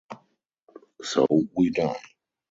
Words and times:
So 1.09 1.27
we 1.55 1.69
die. 1.69 2.01